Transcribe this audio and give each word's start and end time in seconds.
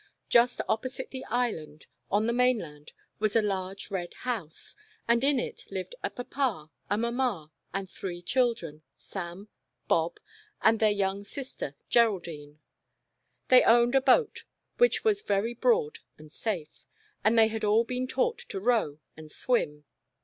Just 0.29 0.59
opposite 0.67 1.11
the 1.11 1.23
Island, 1.25 1.85
on 2.09 2.25
The 2.25 2.33
Disobedient 2.33 2.63
Island. 2.63 2.91
213 3.19 3.45
the 3.45 3.45
mainland, 3.45 3.45
was 3.45 3.45
a 3.45 3.47
large 3.47 3.91
red 3.91 4.13
house, 4.25 4.75
and 5.07 5.23
in 5.23 5.39
it 5.39 5.67
lived 5.69 5.93
a 6.01 6.09
papa, 6.09 6.71
a 6.89 6.97
mamma, 6.97 7.51
and 7.71 7.87
three 7.87 8.23
children, 8.23 8.81
Sam, 8.97 9.49
Bob, 9.87 10.19
and 10.63 10.79
their 10.79 10.89
young 10.89 11.23
sister 11.23 11.75
Geraldine. 11.87 12.57
They 13.49 13.61
owned 13.61 13.93
a 13.93 14.01
boat 14.01 14.45
which 14.79 15.03
was 15.03 15.21
very 15.21 15.53
broad 15.53 15.99
and 16.17 16.31
safe, 16.31 16.83
and 17.23 17.37
they 17.37 17.49
had 17.49 17.63
all 17.63 17.83
been 17.83 18.07
taught 18.07 18.39
to 18.39 18.59
row 18.59 18.97
and 19.15 19.31
swim. 19.31 19.85